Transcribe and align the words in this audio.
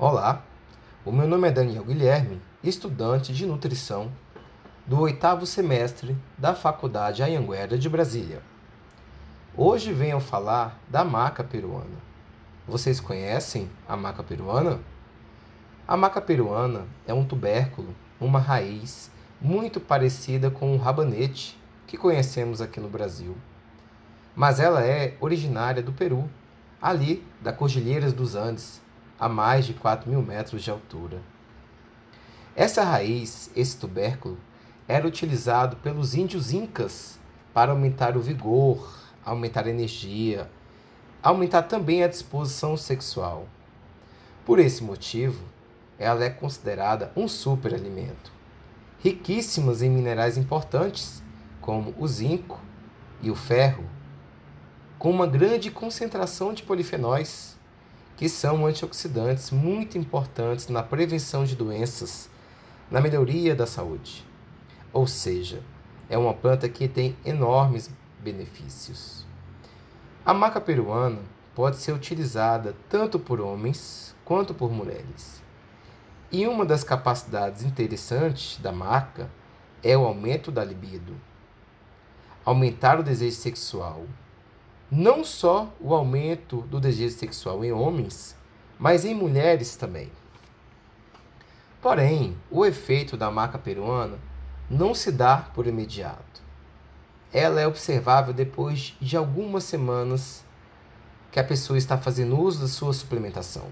Olá, 0.00 0.44
o 1.04 1.10
meu 1.10 1.26
nome 1.26 1.48
é 1.48 1.50
Daniel 1.50 1.82
Guilherme, 1.82 2.40
estudante 2.62 3.34
de 3.34 3.44
nutrição 3.44 4.12
do 4.86 5.00
oitavo 5.00 5.44
semestre 5.44 6.16
da 6.38 6.54
Faculdade 6.54 7.20
Anhanguera 7.20 7.76
de 7.76 7.88
Brasília. 7.88 8.40
Hoje 9.56 9.92
venho 9.92 10.20
falar 10.20 10.78
da 10.88 11.02
maca 11.02 11.42
peruana. 11.42 11.98
Vocês 12.64 13.00
conhecem 13.00 13.68
a 13.88 13.96
maca 13.96 14.22
peruana? 14.22 14.78
A 15.88 15.96
maca 15.96 16.20
peruana 16.20 16.86
é 17.04 17.12
um 17.12 17.24
tubérculo, 17.24 17.92
uma 18.20 18.38
raiz 18.38 19.10
muito 19.40 19.80
parecida 19.80 20.48
com 20.48 20.76
o 20.76 20.78
rabanete 20.78 21.60
que 21.88 21.98
conhecemos 21.98 22.60
aqui 22.60 22.78
no 22.78 22.88
Brasil. 22.88 23.36
Mas 24.36 24.60
ela 24.60 24.84
é 24.84 25.16
originária 25.20 25.82
do 25.82 25.92
Peru, 25.92 26.30
ali 26.80 27.26
da 27.40 27.52
Cordilheiras 27.52 28.12
dos 28.12 28.36
Andes, 28.36 28.80
a 29.18 29.28
mais 29.28 29.66
de 29.66 29.74
4 29.74 30.08
mil 30.08 30.22
metros 30.22 30.62
de 30.62 30.70
altura. 30.70 31.20
Essa 32.54 32.82
raiz, 32.82 33.50
esse 33.54 33.76
tubérculo, 33.76 34.38
era 34.86 35.06
utilizado 35.06 35.76
pelos 35.76 36.14
índios 36.14 36.52
incas 36.52 37.18
para 37.52 37.72
aumentar 37.72 38.16
o 38.16 38.20
vigor, 38.20 38.96
aumentar 39.24 39.66
a 39.66 39.70
energia, 39.70 40.50
aumentar 41.22 41.62
também 41.62 42.02
a 42.02 42.08
disposição 42.08 42.76
sexual. 42.76 43.46
Por 44.44 44.58
esse 44.58 44.82
motivo, 44.82 45.44
ela 45.98 46.24
é 46.24 46.30
considerada 46.30 47.12
um 47.16 47.26
superalimento, 47.26 48.32
riquíssimas 49.00 49.82
em 49.82 49.90
minerais 49.90 50.38
importantes, 50.38 51.22
como 51.60 51.94
o 51.98 52.06
zinco 52.06 52.60
e 53.20 53.30
o 53.30 53.34
ferro, 53.34 53.84
com 54.98 55.10
uma 55.10 55.26
grande 55.26 55.70
concentração 55.70 56.54
de 56.54 56.62
polifenóis, 56.62 57.57
que 58.18 58.28
são 58.28 58.66
antioxidantes 58.66 59.52
muito 59.52 59.96
importantes 59.96 60.66
na 60.66 60.82
prevenção 60.82 61.44
de 61.44 61.54
doenças, 61.54 62.28
na 62.90 63.00
melhoria 63.00 63.54
da 63.54 63.64
saúde. 63.64 64.26
Ou 64.92 65.06
seja, 65.06 65.62
é 66.10 66.18
uma 66.18 66.34
planta 66.34 66.68
que 66.68 66.88
tem 66.88 67.16
enormes 67.24 67.88
benefícios. 68.18 69.24
A 70.26 70.34
maca 70.34 70.60
peruana 70.60 71.20
pode 71.54 71.76
ser 71.76 71.92
utilizada 71.92 72.74
tanto 72.88 73.20
por 73.20 73.40
homens 73.40 74.16
quanto 74.24 74.52
por 74.52 74.72
mulheres. 74.72 75.40
E 76.32 76.44
uma 76.48 76.66
das 76.66 76.82
capacidades 76.82 77.62
interessantes 77.62 78.58
da 78.60 78.72
maca 78.72 79.30
é 79.80 79.96
o 79.96 80.04
aumento 80.04 80.50
da 80.50 80.64
libido. 80.64 81.14
Aumentar 82.44 82.98
o 82.98 83.04
desejo 83.04 83.36
sexual, 83.36 84.06
não 84.90 85.22
só 85.22 85.70
o 85.78 85.94
aumento 85.94 86.62
do 86.62 86.80
desejo 86.80 87.14
sexual 87.16 87.62
em 87.62 87.72
homens, 87.72 88.34
mas 88.78 89.04
em 89.04 89.14
mulheres 89.14 89.76
também. 89.76 90.10
Porém, 91.80 92.36
o 92.50 92.64
efeito 92.64 93.16
da 93.16 93.30
maca 93.30 93.58
peruana 93.58 94.18
não 94.70 94.94
se 94.94 95.12
dá 95.12 95.36
por 95.36 95.66
imediato. 95.66 96.42
Ela 97.32 97.60
é 97.60 97.66
observável 97.66 98.32
depois 98.32 98.96
de 98.98 99.16
algumas 99.16 99.64
semanas 99.64 100.42
que 101.30 101.38
a 101.38 101.44
pessoa 101.44 101.76
está 101.76 101.98
fazendo 101.98 102.40
uso 102.40 102.62
da 102.62 102.68
sua 102.68 102.94
suplementação. 102.94 103.66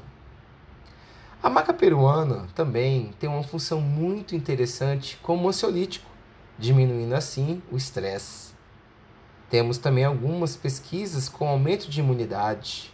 A 1.42 1.48
maca 1.48 1.72
peruana 1.72 2.47
também 2.55 3.14
tem 3.19 3.28
uma 3.28 3.42
função 3.42 3.81
muito 3.81 4.37
interessante 4.37 5.19
como 5.22 5.48
ansiolítico, 5.48 6.11
diminuindo 6.59 7.14
assim 7.14 7.62
o 7.72 7.77
estresse 7.77 8.56
temos 9.48 9.78
também 9.78 10.05
algumas 10.05 10.56
pesquisas 10.56 11.28
com 11.28 11.48
aumento 11.48 11.89
de 11.89 12.00
imunidade. 12.00 12.92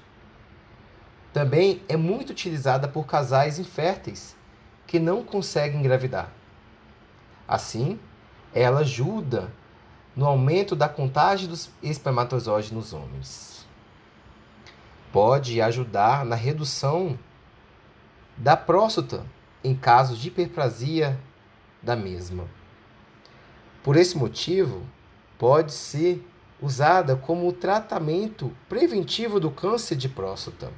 Também 1.32 1.82
é 1.88 1.96
muito 1.96 2.30
utilizada 2.30 2.86
por 2.86 3.06
casais 3.06 3.58
inférteis 3.58 4.36
que 4.86 4.98
não 4.98 5.24
conseguem 5.24 5.80
engravidar. 5.80 6.30
Assim, 7.48 7.98
ela 8.54 8.80
ajuda 8.80 9.50
no 10.14 10.26
aumento 10.26 10.76
da 10.76 10.88
contagem 10.88 11.48
dos 11.48 11.70
espermatozoides 11.82 12.70
nos 12.70 12.92
homens. 12.92 13.66
Pode 15.10 15.60
ajudar 15.60 16.24
na 16.24 16.36
redução 16.36 17.18
da 18.36 18.56
próstata 18.56 19.24
em 19.64 19.74
casos 19.74 20.18
de 20.18 20.28
hiperplasia 20.28 21.18
da 21.82 21.96
mesma. 21.96 22.46
Por 23.82 23.96
esse 23.96 24.16
motivo, 24.16 24.82
pode 25.38 25.72
ser 25.72 26.24
usada 26.62 27.16
como 27.16 27.52
tratamento 27.52 28.52
preventivo 28.68 29.40
do 29.40 29.50
câncer 29.50 29.96
de 29.96 30.08
próstata. 30.08 30.70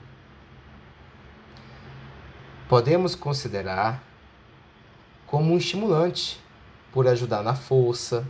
Podemos 2.67 3.15
considerar 3.15 4.03
como 5.27 5.53
um 5.53 5.59
estimulante 5.59 6.41
por 6.91 7.06
ajudar 7.06 7.43
na 7.43 7.55
força, 7.55 8.27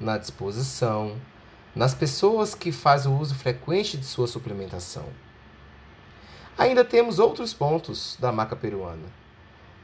na 0.00 0.18
disposição, 0.18 1.16
nas 1.74 1.94
pessoas 1.94 2.52
que 2.54 2.72
fazem 2.72 3.12
o 3.12 3.18
uso 3.18 3.36
frequente 3.36 3.96
de 3.96 4.04
sua 4.04 4.26
suplementação. 4.26 5.06
Ainda 6.58 6.84
temos 6.84 7.20
outros 7.20 7.54
pontos 7.54 8.16
da 8.18 8.32
maca 8.32 8.56
peruana. 8.56 9.06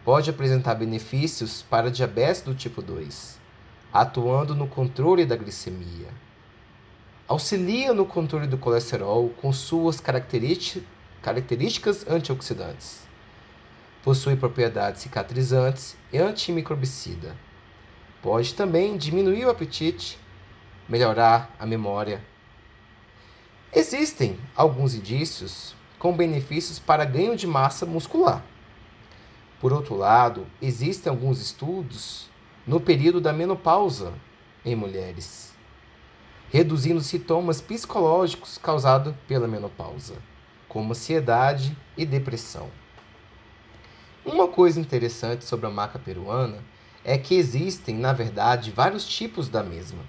Pode 0.05 0.29
apresentar 0.29 0.75
benefícios 0.75 1.63
para 1.63 1.91
diabetes 1.91 2.43
do 2.43 2.55
tipo 2.55 2.83
2, 2.83 3.39
atuando 3.93 4.55
no 4.57 4.67
controle 4.67 5.25
da 5.25 5.37
glicemia 5.37 6.24
Auxilia 7.27 7.95
no 7.95 8.05
controle 8.05 8.47
do 8.47 8.59
colesterol 8.59 9.31
com 9.41 9.51
suas 9.51 9.99
características 9.99 12.07
antioxidantes. 12.07 13.09
Possui 14.03 14.37
propriedades 14.37 15.01
cicatrizantes 15.01 15.97
e 16.12 16.19
antimicrobicida. 16.19 17.35
Pode 18.21 18.53
também 18.53 18.99
diminuir 18.99 19.47
o 19.47 19.51
apetite, 19.51 20.19
melhorar 20.87 21.57
a 21.59 21.65
memória. 21.65 22.23
Existem 23.73 24.39
alguns 24.55 24.95
indícios 24.95 25.75
com 25.99 26.15
benefícios 26.15 26.79
para 26.79 27.06
ganho 27.06 27.37
de 27.37 27.47
massa 27.47 27.87
muscular. 27.87 28.45
Por 29.62 29.73
outro 29.73 29.97
lado, 29.97 30.47
existem 30.61 31.11
alguns 31.11 31.41
estudos 31.41 32.29
no 32.67 32.79
período 32.79 33.19
da 33.19 33.33
menopausa 33.33 34.12
em 34.62 34.77
mulheres 34.77 35.54
reduzindo 36.50 37.00
sintomas 37.00 37.60
psicológicos 37.60 38.59
causados 38.59 39.15
pela 39.27 39.49
menopausa, 39.49 40.15
como 40.69 40.93
ansiedade 40.93 41.77
e 41.97 42.05
depressão. 42.06 42.71
Uma 44.25 44.49
coisa 44.49 44.81
interessante 44.81 45.44
sobre 45.44 45.66
a 45.66 45.71
maca 45.71 45.99
peruana 45.99 46.65
é 47.05 47.19
que 47.19 47.34
existem, 47.34 47.94
na 47.97 48.12
verdade, 48.12 48.71
vários 48.71 49.06
tipos 49.06 49.49
da 49.49 49.62
mesma. 49.62 50.03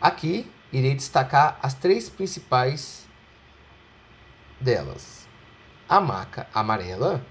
Aqui 0.00 0.50
irei 0.72 0.94
destacar 0.94 1.58
as 1.62 1.74
três 1.74 2.08
principais 2.08 3.06
delas. 4.58 5.28
A 5.88 6.00
maca 6.00 6.46
amarela, 6.54 7.24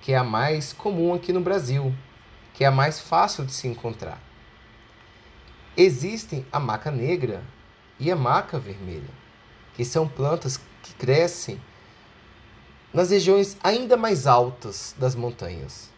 que 0.00 0.12
é 0.12 0.16
a 0.16 0.24
mais 0.24 0.72
comum 0.72 1.12
aqui 1.12 1.32
no 1.32 1.40
Brasil, 1.40 1.94
que 2.54 2.64
é 2.64 2.68
a 2.68 2.70
mais 2.70 3.00
fácil 3.00 3.44
de 3.44 3.52
se 3.52 3.68
encontrar. 3.68 4.25
Existem 5.76 6.46
a 6.50 6.58
maca 6.58 6.90
negra 6.90 7.44
e 8.00 8.10
a 8.10 8.16
maca 8.16 8.58
vermelha, 8.58 9.10
que 9.74 9.84
são 9.84 10.08
plantas 10.08 10.58
que 10.82 10.94
crescem 10.94 11.60
nas 12.94 13.10
regiões 13.10 13.58
ainda 13.62 13.94
mais 13.94 14.26
altas 14.26 14.94
das 14.98 15.14
montanhas. 15.14 15.90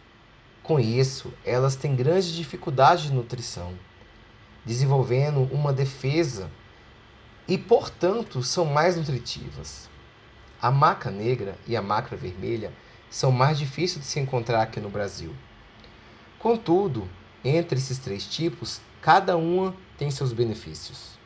Com 0.64 0.80
isso, 0.80 1.32
elas 1.44 1.76
têm 1.76 1.94
grande 1.94 2.34
dificuldade 2.34 3.04
de 3.04 3.12
nutrição, 3.12 3.72
desenvolvendo 4.64 5.42
uma 5.54 5.72
defesa 5.72 6.50
e, 7.46 7.56
portanto, 7.56 8.42
são 8.42 8.64
mais 8.64 8.96
nutritivas. 8.96 9.88
A 10.60 10.72
maca 10.72 11.08
negra 11.08 11.56
e 11.68 11.76
a 11.76 11.80
maca 11.80 12.16
vermelha 12.16 12.72
são 13.08 13.30
mais 13.30 13.56
difíceis 13.56 14.04
de 14.04 14.10
se 14.10 14.18
encontrar 14.18 14.60
aqui 14.60 14.80
no 14.80 14.90
Brasil. 14.90 15.32
Contudo, 16.36 17.08
entre 17.44 17.78
esses 17.78 17.98
três 17.98 18.26
tipos, 18.26 18.80
cada 19.00 19.36
uma 19.36 19.74
tem 19.96 20.10
seus 20.10 20.32
benefícios. 20.32 21.18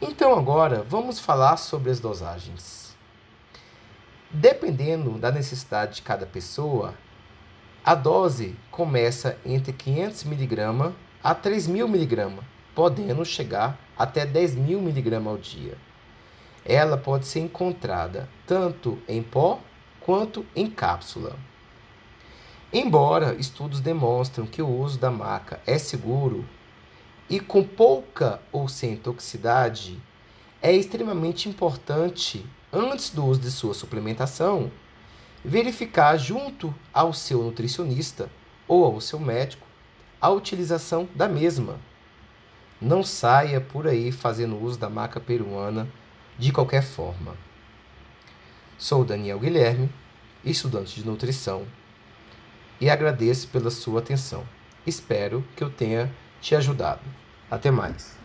Então, 0.00 0.36
agora 0.36 0.84
vamos 0.88 1.18
falar 1.18 1.56
sobre 1.56 1.90
as 1.90 2.00
dosagens. 2.00 2.94
Dependendo 4.30 5.18
da 5.18 5.30
necessidade 5.30 5.96
de 5.96 6.02
cada 6.02 6.26
pessoa, 6.26 6.94
a 7.84 7.94
dose 7.94 8.56
começa 8.70 9.38
entre 9.44 9.72
500 9.72 10.24
mg 10.24 10.92
a 11.22 11.34
3.000 11.34 11.84
mg, 11.84 12.42
podendo 12.74 13.24
chegar 13.24 13.78
até 13.96 14.26
10.000 14.26 14.78
mg 14.78 15.28
ao 15.28 15.38
dia. 15.38 15.78
Ela 16.64 16.96
pode 16.96 17.26
ser 17.26 17.40
encontrada 17.40 18.28
tanto 18.46 18.98
em 19.06 19.22
pó 19.22 19.60
quanto 20.00 20.44
em 20.56 20.68
cápsula. 20.68 21.36
Embora 22.76 23.36
estudos 23.36 23.78
demonstram 23.78 24.48
que 24.48 24.60
o 24.60 24.68
uso 24.68 24.98
da 24.98 25.08
maca 25.08 25.60
é 25.64 25.78
seguro 25.78 26.44
e 27.30 27.38
com 27.38 27.62
pouca 27.62 28.42
ou 28.50 28.66
sem 28.66 28.96
toxicidade, 28.96 30.02
é 30.60 30.72
extremamente 30.72 31.48
importante, 31.48 32.44
antes 32.72 33.10
do 33.10 33.24
uso 33.24 33.40
de 33.40 33.52
sua 33.52 33.74
suplementação, 33.74 34.72
verificar 35.44 36.16
junto 36.16 36.74
ao 36.92 37.12
seu 37.12 37.44
nutricionista 37.44 38.28
ou 38.66 38.84
ao 38.84 39.00
seu 39.00 39.20
médico 39.20 39.68
a 40.20 40.30
utilização 40.30 41.08
da 41.14 41.28
mesma. 41.28 41.78
Não 42.80 43.04
saia 43.04 43.60
por 43.60 43.86
aí 43.86 44.10
fazendo 44.10 44.60
uso 44.60 44.80
da 44.80 44.90
maca 44.90 45.20
peruana 45.20 45.88
de 46.36 46.50
qualquer 46.50 46.82
forma. 46.82 47.36
Sou 48.76 49.04
Daniel 49.04 49.38
Guilherme, 49.38 49.88
estudante 50.44 50.96
de 50.96 51.06
nutrição, 51.06 51.64
e 52.80 52.90
agradeço 52.90 53.48
pela 53.48 53.70
sua 53.70 54.00
atenção. 54.00 54.44
Espero 54.86 55.44
que 55.56 55.64
eu 55.64 55.70
tenha 55.70 56.10
te 56.40 56.54
ajudado. 56.54 57.02
Até 57.50 57.70
mais. 57.70 58.23